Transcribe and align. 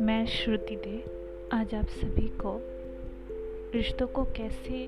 मैं 0.00 0.26
श्रुति 0.26 0.76
दे, 0.76 1.04
आज 1.52 1.74
आप 1.74 1.86
सभी 1.86 2.28
को 2.28 2.60
रिश्तों 3.74 4.06
को 4.06 4.24
कैसे 4.24 4.86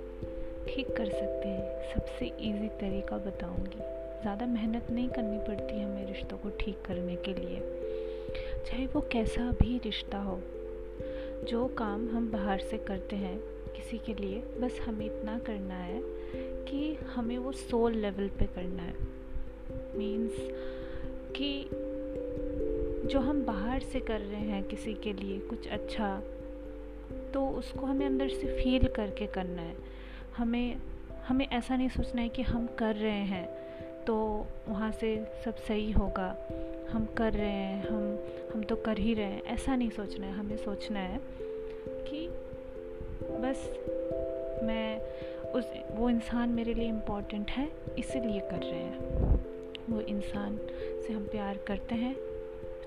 ठीक 0.69 0.97
कर 0.97 1.05
सकते 1.05 1.49
हैं, 1.49 1.95
सबसे 1.95 2.27
इजी 2.27 2.69
तरीका 2.69 3.17
बताऊँगी। 3.17 3.79
ज़्यादा 4.23 4.47
मेहनत 4.47 4.91
नहीं 4.91 5.09
करनी 5.09 5.39
पड़ती 5.39 5.81
हमें 5.81 6.07
रिश्तों 6.07 6.39
को 6.39 6.51
ठीक 6.51 6.83
करने 6.87 7.17
के 7.17 7.35
लिए। 7.35 7.61
चाहे 8.67 8.87
वो 8.87 9.01
कैसा 9.01 9.53
भी 9.53 9.79
रिश्ता 9.79 10.19
हो, 10.19 10.41
जो 11.45 11.67
काम 11.67 12.09
हम 12.09 12.31
बाहर 12.33 12.59
से 12.59 12.79
करते 12.79 13.17
हैं, 13.17 13.39
किसी 13.77 13.99
के 13.99 14.15
लिए, 14.15 14.39
बस 14.39 14.81
हमें 14.81 15.07
इतना 15.07 15.39
करना 15.39 15.75
है 15.75 16.03
कि 16.37 16.95
हमें 16.95 17.39
वो 17.39 17.53
सोल 17.53 17.93
लेवल 17.93 18.29
पे 18.29 18.45
करना 18.45 18.83
है। 18.83 19.18
मीन्स 19.99 20.35
कि 21.37 21.51
जो 23.09 23.21
हम 23.21 23.45
बाहर 23.47 23.81
से 23.83 24.01
कर 24.01 24.21
रहे 24.21 24.41
हैं 24.41 24.63
किसी 24.65 24.95
के 24.95 25.13
लिए 25.13 25.39
कुछ 25.41 25.69
अच्छा 25.69 26.17
तो 27.35 27.47
उसको 27.49 27.87
हमें 27.87 28.07
अंदर 28.07 28.29
से 28.29 28.47
फील 28.57 28.87
करके 28.89 29.27
करना 29.27 29.63
है। 29.63 29.77
हमें 30.37 30.77
हमें 31.29 31.47
ऐसा 31.49 31.77
नहीं 31.77 31.89
सोचना 31.89 32.23
है 32.23 32.29
कि 32.29 32.43
हम 32.43 32.67
कर 32.79 32.95
रहे 32.95 33.25
हैं 33.25 33.47
तो 34.07 34.17
वहाँ 34.69 34.91
से 34.93 35.17
सब 35.45 35.57
सही 35.57 35.91
होगा। 35.93 36.29
हम 36.91 37.07
कर 37.17 37.33
रहे 37.33 37.49
हैं, 37.49 37.89
हम 37.89 38.19
हम 38.55 38.63
तो 38.63 38.77
कर 38.77 38.99
ही 38.99 39.15
रहे 39.15 39.27
हैं। 39.27 39.43
ऐसा 39.45 39.77
नहीं 39.77 39.91
सोचना 39.91 40.27
है, 40.27 40.33
हमें 40.33 40.57
सोचना 40.57 41.01
है 41.01 41.21
कि 42.05 42.29
बस 43.43 43.69
मैं 44.63 45.01
उस, 45.53 45.65
वो 45.93 46.09
इंसान 46.11 46.49
मेरे 46.49 46.75
लिए 46.75 46.89
इम्पोर्टेंट 46.89 47.51
है, 47.51 47.69
इसीलिए 47.99 48.41
कर 48.41 48.63
रहे 48.63 48.81
हैं। 48.81 49.38
वो 49.89 50.01
इंसान 50.01 50.57
से 51.07 51.13
हम 51.13 51.25
प्यार 51.25 51.59
करते 51.67 51.95
हैं, 51.95 52.15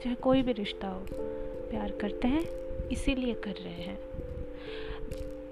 चाहे 0.04 0.16
कोई 0.16 0.42
भी 0.42 0.52
रिश्ता 0.52 0.88
हो, 0.88 1.06
प्यार 1.70 1.92
करते 1.92 2.28
हैं, 2.28 2.44
इसीलिए 2.88 3.34
कर 3.34 3.56
रहे 3.56 3.82
हैं। 3.82 4.00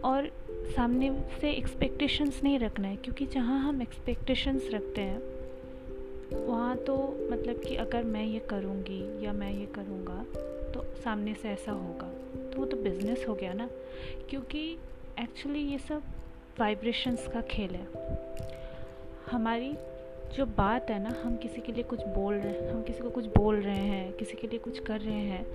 और 0.03 0.29
सामने 0.75 1.11
से 1.41 1.51
एक्सपेक्टेशंस 1.51 2.39
नहीं 2.43 2.59
रखना 2.59 2.87
है, 2.87 2.95
क्योंकि 2.95 3.25
जहाँ 3.25 3.59
हम 3.59 3.81
एक्सपेक्टेशंस 3.81 4.69
रखते 4.73 5.01
हैं, 5.01 5.21
वहाँ 6.45 6.75
तो 6.77 6.95
मतलब 7.31 7.59
कि 7.59 7.75
अगर 7.75 8.03
मैं 8.03 8.25
ये 8.25 8.39
करूँगी 8.39 9.25
या 9.25 9.33
मैं 9.33 9.51
ये 9.53 9.65
करूँगा 9.65 10.23
तो 10.73 10.83
सामने 11.03 11.33
से 11.33 11.49
ऐसा 11.49 11.71
होगा। 11.71 12.07
तो 12.49 12.59
वो 12.59 12.65
तो 12.65 12.77
बिज़नेस 12.77 13.25
हो 13.27 13.33
गया 13.35 13.53
ना, 13.53 13.69
क्योंकि 14.29 14.61
एक्चुअली 15.19 15.59
ये 15.59 15.77
सब 15.77 16.03
वाइब्रेशंस 16.59 17.27
का 17.27 17.41
खेल 17.41 17.71
है। 17.71 17.87
हमारी 19.31 19.73
जो 20.35 20.45
बात 20.45 20.89
है 20.89 21.01
ना, 21.03 21.09
हम 21.23 21.35
किसी 21.37 21.61
के 21.61 21.71
लिए 21.71 21.83
कुछ 21.83 21.99
बोल 22.07 22.33
रहे 22.33 22.51
हैं, 22.51 22.69
हम 22.71 22.81
किसी 22.83 23.01
को 23.01 23.09
कुछ 23.09 23.25
बोल 23.37 23.55
रहे 23.55 23.75
हैं, 23.75 24.11
किसी 24.13 24.37
के 24.37 24.47
लिए 24.47 24.59
कुछ 24.59 24.79
कर 24.79 24.99
रहे 25.01 25.21
हैं, 25.21 25.45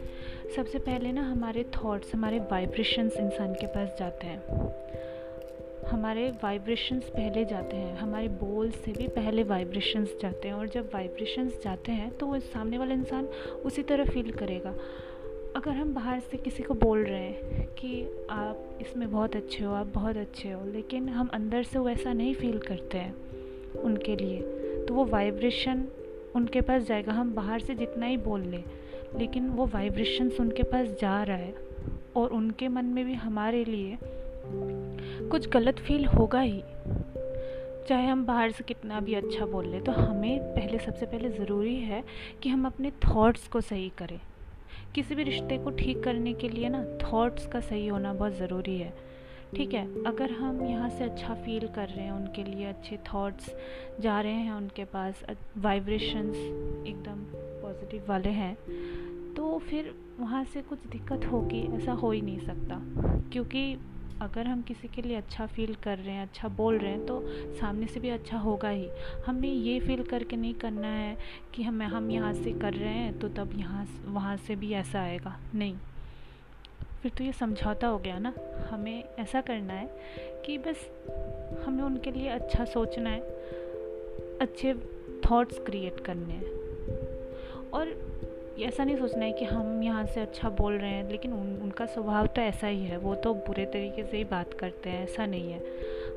सबसे 0.56 0.78
पहले 0.78 1.12
ना 1.12 1.22
हमारे 1.22 1.64
थॉट्स 1.76 2.14
हमारे 2.14 2.38
वाइब्रेशंस 2.38 3.16
इंसान 3.16 3.54
के 3.54 3.66
पास 3.66 3.96
जाते 3.98 4.26
हैं। 4.26 4.42
हमारे 5.90 6.28
वाइब्रेशंस 6.42 7.08
पहले 7.08 7.44
जाते 7.44 7.76
हैं, 7.76 7.96
हमारे 7.96 8.28
बोल 8.28 8.70
से 8.70 8.92
भी 8.92 9.08
पहले 9.08 9.42
वाइब्रेशंस 9.42 10.16
जाते 10.22 10.48
हैं 10.48 10.54
और 10.54 10.68
जब 10.68 10.90
वाइब्रेशंस 10.94 11.60
जाते 11.64 11.92
हैं 11.92 12.10
तो 12.18 12.26
वो 12.26 12.38
सामने 12.38 12.78
वाला 12.78 12.94
इंसान 12.94 13.28
उसी 13.64 13.82
तरह 13.82 14.04
फील 14.04 14.30
करेगा। 14.32 14.74
अगर 15.56 15.70
हम 15.70 15.92
बाहर 15.94 16.20
से 16.20 16.36
किसी 16.36 16.62
को 16.62 16.74
बोल 16.74 17.04
रहे 17.04 17.20
हैं 17.20 17.66
कि 17.74 18.02
आप 18.30 18.78
इसमें 18.80 19.10
बहुत 19.10 19.36
अच्छे 19.36 19.64
हो, 19.64 19.74
आप 19.74 19.92
बहुत 19.94 20.16
अच्छे 20.16 20.50
हो, 20.50 20.64
लेकिन 20.64 21.08
हम 21.08 21.30
अंदर 21.34 21.62
से 21.62 21.78
वैसा 21.78 22.12
नहीं 22.12 22.34
फील 22.34 22.58
करते 22.58 22.98
हैं 22.98 23.14
उनके 23.74 24.16
लिए 24.16 24.40
तो 24.86 24.94
वो 24.94 25.04
वाइब्रेशन 25.04 25.84
उनके 26.36 26.60
पास 26.60 26.82
जाएगा। 26.82 27.12
हम 27.12 27.34
बाहर 27.34 27.60
से 27.60 27.74
जितना 27.74 28.06
ही 28.06 28.16
बोल 28.16 28.40
लें, 28.40 28.62
लेकिन 29.18 29.48
वो 29.48 29.66
वाइब्रेशंस 29.66 30.40
उनके 30.40 30.62
पास 30.62 30.88
जा 31.00 31.22
रहा 31.22 31.36
है 31.36 31.54
और 32.16 32.30
उनके 32.30 32.68
मन 32.68 32.84
में 32.84 33.04
भी 33.04 33.14
हमारे 33.14 33.64
लिए 33.64 33.98
कुछ 35.30 35.48
गलत 35.48 35.78
फील 35.78 36.04
होगा 36.06 36.40
ही। 36.40 36.62
चाहे 37.88 38.06
हम 38.06 38.24
बाहर 38.26 38.50
से 38.50 38.64
कितना 38.64 39.00
भी 39.00 39.14
अच्छा 39.14 39.46
बोल 39.46 39.66
लें 39.66 39.82
तो 39.84 39.92
हमें 39.92 40.38
पहले, 40.54 40.78
सबसे 40.78 41.06
पहले 41.06 41.30
ज़रूरी 41.30 41.74
है 41.76 42.02
कि 42.42 42.48
हम 42.48 42.66
अपने 42.66 42.90
थॉट्स 43.06 43.48
को 43.48 43.60
सही 43.60 43.90
करें। 43.98 44.18
किसी 44.94 45.14
भी 45.14 45.22
रिश्ते 45.22 45.58
को 45.58 45.70
ठीक 45.70 46.02
करने 46.04 46.32
के 46.32 46.48
लिए 46.48 46.68
ना 46.68 46.84
थॉट्स 47.02 47.46
का 47.46 47.60
सही 47.60 47.86
होना 47.86 48.12
बहुत 48.12 48.32
ज़रूरी 48.32 48.76
है। 48.78 48.92
ठीक 49.56 49.74
है, 49.74 49.84
अगर 50.04 50.30
हम 50.32 50.62
यहाँ 50.62 50.88
से 50.90 51.04
अच्छा 51.04 51.34
फील 51.36 51.66
कर 51.74 51.88
रहे 51.88 52.04
हैं, 52.04 52.12
उनके 52.12 52.44
लिए 52.44 52.66
अच्छे 52.66 52.98
थॉट्स 53.06 53.50
जा 54.00 54.20
रहे 54.20 54.32
हैं, 54.32 54.52
उनके 54.52 54.84
पास 54.86 55.24
वाइब्रेशंस 55.58 56.36
एकदम 56.86 57.24
पॉजिटिव 57.62 58.04
वाले 58.08 58.30
हैं 58.32 58.54
तो 59.36 59.58
फिर 59.60 59.94
वहाँ 60.20 60.44
से 60.44 60.62
कुछ 60.62 60.86
दिक्कत 60.86 61.24
होगी, 61.32 61.60
ऐसा 61.76 61.92
हो 61.92 62.10
ही 62.10 62.20
नहीं 62.20 62.38
सकता। 62.38 62.80
क्योंकि 63.32 63.76
अगर 64.22 64.46
हम 64.46 64.60
किसी 64.62 64.88
के 64.88 65.02
लिए 65.02 65.16
अच्छा 65.16 65.46
फील 65.46 65.74
कर 65.84 65.98
रहे 65.98 66.14
हैं 66.14 66.22
अच्छा 66.22 66.48
बोल 66.56 66.78
रहे 66.78 66.90
हैं 66.90 67.06
तो 67.06 67.20
सामने 67.60 67.86
से 67.86 68.00
भी 68.00 68.08
अच्छा 68.10 68.38
होगा 68.38 68.68
ही। 68.68 68.86
हमें 69.26 69.48
ये 69.48 69.78
फील 69.80 70.02
करके 70.02 70.36
नहीं 70.36 70.54
करना 70.56 70.88
है 70.88 71.16
कि 71.54 71.62
हम 71.62 71.82
हम 71.84 72.10
यहाँ 72.10 72.32
से 72.34 72.52
कर 72.52 72.74
रहे 72.74 72.92
हैं 72.94 73.18
तो 73.18 73.28
तब 73.36 73.58
यहाँ 73.58 73.86
वहाँ 74.06 74.36
से 74.36 74.56
भी 74.56 74.72
ऐसा 74.74 75.00
आएगा। 75.00 75.36
नहीं। 75.54 75.74
फिर 77.04 77.12
तो 77.18 77.24
ये 77.24 77.32
समझौता 77.32 77.86
हो 77.86 77.98
गया 77.98 78.18
ना। 78.18 78.32
हमें 78.70 79.04
ऐसा 79.18 79.40
करना 79.40 79.72
है 79.72 79.88
कि 80.46 80.58
बस 80.58 80.76
हमें 81.66 81.82
उनके 81.84 82.10
लिए 82.10 82.28
अच्छा 82.28 82.64
सोचना 82.64 83.10
है 83.10 83.20
अच्छे 84.40 84.74
थॉट्स 85.26 85.58
क्रिएट 85.58 86.00
करने 86.00 86.34
हैं। 86.34 87.70
और 87.70 87.88
ऐसा 88.60 88.84
नहीं 88.84 88.96
सोचना 88.96 89.24
है 89.24 89.32
कि 89.32 89.44
हम 89.44 89.82
यहाँ 89.82 90.06
से 90.06 90.20
अच्छा 90.20 90.50
बोल 90.50 90.78
रहे 90.78 90.90
हैं 90.90 91.10
लेकिन 91.10 91.32
उन, 91.32 91.60
उनका 91.62 91.86
स्वभाव 91.86 92.26
तो 92.26 92.42
ऐसा 92.42 92.66
ही 92.66 92.84
है। 92.84 92.96
वो 92.96 93.14
तो 93.14 93.34
बुरे 93.34 93.66
तरीके 93.66 94.04
से 94.04 94.16
ही 94.16 94.24
बात 94.24 94.54
करते 94.54 94.90
हैं 94.90 95.04
ऐसा 95.04 95.26
नहीं 95.26 95.52
है। 95.52 95.62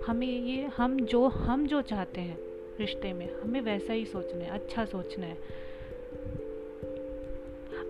हमें 0.07 0.27
ये 0.27 0.65
हम 0.77 0.99
जो 0.99 1.27
हम 1.27 1.67
जो 1.67 1.81
चाहते 1.81 2.21
हैं 2.21 2.37
रिश्ते 2.79 3.13
में 3.13 3.29
हमें 3.41 3.61
वैसा 3.61 3.93
ही 3.93 4.05
सोचना 4.05 4.43
है 4.43 4.49
अच्छा 4.49 4.85
सोचना 4.85 5.25
है। 5.25 5.37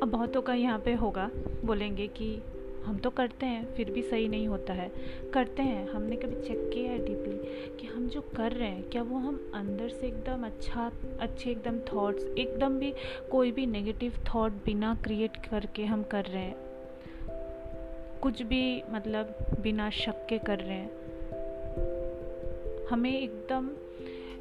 अब 0.01 0.07
बहुतों 0.07 0.41
का 0.41 0.53
यहाँ 0.53 0.79
पे 0.79 0.93
होगा 0.93 1.31
बोलेंगे 1.65 2.07
कि 2.07 2.41
हम 2.87 2.97
तो 2.97 3.09
करते 3.09 3.45
हैं, 3.45 3.75
फिर 3.75 3.91
भी 3.91 4.01
सही 4.01 4.27
नहीं 4.27 4.47
होता 4.47 4.73
है। 4.73 4.91
करते 5.33 5.63
हैं। 5.63 5.87
हमने 5.89 6.15
कभी 6.15 6.47
चेक 6.47 6.69
किया 6.73 6.91
है 6.91 6.97
डीपली 7.05 7.37
कि 7.77 7.87
हम 7.87 8.07
जो 8.07 8.21
कर 8.21 8.51
रहे 8.51 8.69
हैं, 8.69 8.83
क्या 8.83 9.01
वो 9.03 9.17
हम 9.17 9.51
अंदर 9.55 9.89
से 9.89 10.07
एकदम 10.07 10.45
अच्छा 10.45 10.91
अच्छे 11.19 11.51
एकदम 11.51 11.79
थॉट्स 11.79 12.23
एकदम 12.37 12.79
भी 12.79 12.93
कोई 13.31 13.51
भी 13.51 13.65
नेगेटिव 13.65 14.13
थॉट 14.27 14.51
बिना 14.51 14.95
क्रिएट 15.03 15.37
करके 15.45 15.85
हम 15.85 16.03
कर 16.03 16.25
रहे 16.25 16.43
हैं। 16.43 16.55
कुछ 18.21 18.41
भी 18.41 18.83
मतलब 18.89 19.35
बिना 19.59 19.89
शक 19.89 20.25
के 20.29 20.37
कर 20.37 20.59
रहे 20.59 20.77
हैं। 20.77 20.91
हमें 22.89 23.21
एकदम 23.21 23.69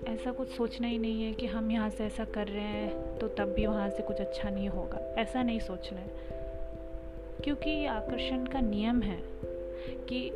ऐसा 0.09 0.33
कुछ 0.33 0.49
सोचना 0.49 0.87
ही 0.87 0.99
नहीं 0.99 1.23
है 1.23 1.33
कि 1.33 1.47
हम 1.47 1.71
यहाँ 1.71 1.91
से 1.91 2.05
ऐसा 2.05 2.25
कर 2.25 2.47
रहे 2.47 2.63
हैं 2.63 3.19
तो 3.19 3.29
तब 3.29 3.53
भी 3.53 3.67
वहाँ 3.67 3.91
से 3.91 4.03
कुछ 4.03 4.17
अच्छा 4.17 4.51
नहीं 4.51 4.69
होगा। 4.69 4.99
ऐसा 5.19 5.43
नहीं 5.43 5.61
सोचना 5.61 5.99
है। 5.99 6.36
क्योंकि 7.45 7.71
ये 7.71 7.87
आकर्षण 7.87 8.47
का 8.47 8.61
नियम 8.61 9.03
है 9.03 9.21
कि 10.09 10.31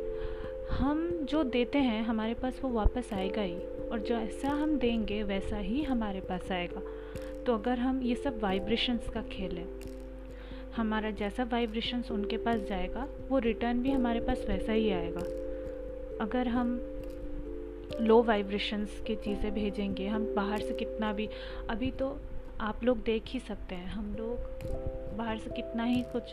हम 0.71 1.09
जो 1.23 1.43
देते 1.43 1.77
हैं, 1.77 2.03
हमारे 2.03 2.33
पास 2.33 2.59
वो 2.61 2.69
वापस 2.69 3.09
आएगा 3.13 3.41
ही। 3.41 3.57
और 3.91 3.99
जैसा 3.99 4.49
हम 4.49 4.77
देंगे, 4.77 5.23
वैसा 5.23 5.57
ही 5.57 5.83
हमारे 5.83 6.21
पास 6.21 6.51
आएगा। 6.51 6.81
तो 7.45 7.53
अगर 7.53 7.79
हम 7.79 8.01
ये 8.01 8.15
सब 8.15 8.39
वाइब्रेशंस 8.39 9.09
का 9.09 9.21
खेल 9.21 9.57
है, 9.57 9.67
हमारा 10.75 11.11
जैसा 11.11 11.43
वाइब्रेशंस 11.43 12.11
उनके 12.11 12.37
पास 12.37 12.59
जाएगा, 12.59 13.07
वो 13.29 13.39
रिटर्न 13.39 13.81
भी 13.81 13.91
हमारे 13.91 14.19
पास 14.19 14.45
वैसा 14.49 14.71
ही 14.71 14.91
आएगा। 14.91 15.21
अगर 16.23 16.47
हम 16.47 16.81
लो 18.01 18.23
वाइब्रेशंस 18.23 19.01
की 19.07 19.15
चीज़ें 19.15 19.53
भेजेंगे, 19.53 20.07
हम 20.07 20.33
बाहर 20.35 20.59
से 20.59 20.73
कितना 20.73 21.13
भी, 21.13 21.29
अभी 21.69 21.91
तो 21.91 22.19
आप 22.59 22.83
लोग 22.83 23.03
देख 23.03 23.23
ही 23.27 23.39
सकते 23.39 23.75
हैं, 23.75 23.87
हम 23.87 24.15
लोग 24.15 24.37
बाहर 25.17 25.37
से 25.37 25.49
कितना 25.49 25.83
ही 25.83 26.01
कुछ 26.01 26.23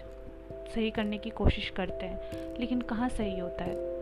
सही 0.75 0.91
करने 0.91 1.19
की 1.19 1.31
कोशिश 1.31 1.71
करते 1.71 2.07
हैं, 2.07 2.21
लेकिन 2.61 2.81
कहाँ 2.81 3.09
सही 3.09 3.39
होता 3.39 3.65
है? 3.65 3.99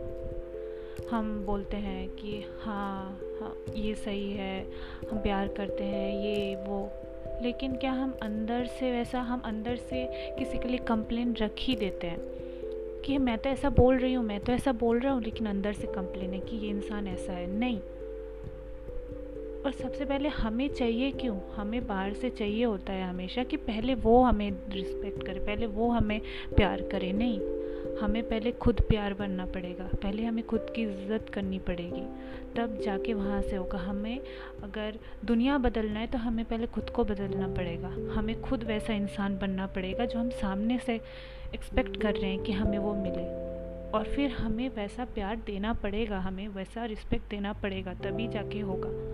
हम 1.11 1.45
बोलते 1.45 1.77
हैं 1.77 2.09
कि 2.09 2.45
हाँ 2.61 3.19
हाँ 3.41 3.57
ये 3.75 3.95
सही 3.95 4.33
है, 4.33 4.67
हम 5.11 5.17
प्यार 5.17 5.47
करते 5.47 5.83
हैं, 5.83 6.23
ये, 6.23 6.55
वो। 6.55 6.91
लेकिन 7.41 7.75
क्या 7.75 7.91
हम 7.91 8.17
अंदर 8.21 8.65
से 8.65 8.91
वैसा, 8.91 9.19
हम 9.19 9.39
अंदर 9.39 9.75
से 9.75 10.09
किसी 10.39 10.57
के 10.57 10.67
लिए 10.67 10.77
कंप्लेन 10.77 11.35
रख 11.35 11.51
ही 11.59 11.75
देते 11.75 12.07
हैं? 12.07 12.17
कि 13.05 13.17
मैं 13.17 13.37
तो 13.37 13.49
ऐसा 13.49 13.69
बोल 13.69 13.97
रही 13.97 14.13
हूँ, 14.13 14.25
मैं 14.25 14.39
तो 14.39 14.51
ऐसा 14.51 14.71
बोल 14.71 14.99
रहा 14.99 15.13
हूँ, 15.13 15.23
लेकिन 15.23 15.47
अंदर 15.47 15.73
से 15.73 15.87
कंप्लेन 15.87 16.33
है 16.33 16.39
कि 16.39 16.55
ये 16.55 16.69
इंसान 16.69 17.07
ऐसा 17.07 17.33
है। 17.33 17.47
नहीं। 17.47 17.79
और 19.67 19.73
सबसे 19.73 20.05
पहले 20.05 20.29
हमें 20.29 20.67
चाहिए 20.69 21.11
क्यों? 21.11 21.35
हमें 21.55 21.87
बाहर 21.87 22.13
से 22.13 22.29
चाहिए 22.29 22.63
होता 22.63 22.93
है 22.93 23.09
हमेशा 23.09 23.43
कि 23.43 23.57
पहले 23.57 23.95
वो 23.95 24.23
हमें 24.23 24.51
रिस्पेक्ट 24.69 25.25
करे, 25.25 25.39
पहले 25.39 25.65
वो 25.65 25.89
हमें 25.89 26.21
प्यार 26.55 26.81
करे। 26.81 27.11
नहीं, 27.13 27.39
हमें 27.97 28.29
पहले 28.29 28.51
खुद 28.51 28.81
प्यार 28.81 29.13
बनना 29.13 29.45
पड़ेगा, 29.45 29.89
पहले 30.03 30.23
हमें 30.23 30.45
खुद 30.45 30.71
की 30.75 30.81
इज़्ज़त 30.81 31.29
करनी 31.29 31.59
पड़ेगी। 31.59 32.01
तब 32.55 32.79
जाके 32.85 33.13
वहाँ 33.13 33.41
से 33.41 33.55
होगा। 33.55 33.77
हमें 33.77 34.19
अगर 34.63 34.99
दुनिया 35.25 35.57
बदलना 35.57 35.99
है 35.99 36.07
तो 36.07 36.17
हमें 36.17 36.45
पहले 36.45 36.67
खुद 36.67 36.89
को 36.89 37.03
बदलना 37.03 37.47
पड़ेगा। 37.47 37.89
हमें 38.13 38.41
खुद 38.41 38.63
वैसा 38.63 38.93
इंसान 38.93 39.37
बनना 39.37 39.67
पड़ेगा 39.67 40.05
जो 40.05 40.19
हम 40.19 40.29
सामने 40.29 40.79
से 40.79 40.99
एक्सपेक्ट 41.53 42.01
कर 42.01 42.15
रहे 42.15 42.31
हैं 42.31 42.43
कि 42.43 42.51
हमें 42.51 42.77
वो 42.77 42.93
मिले। 42.93 43.25
और 43.91 44.03
फिर 44.15 44.31
हमें 44.31 44.69
वैसा 44.69 45.05
प्यार 45.05 45.35
देना 45.35 45.73
पड़ेगा, 45.73 46.19
हमें 46.19 46.47
वैसा 46.47 46.85
रिस्पेक्ट 46.85 47.29
देना 47.29 47.53
पड़ेगा, 47.53 47.93
तभी 47.93 48.27
जाके 48.27 48.59
होगा। 48.59 49.06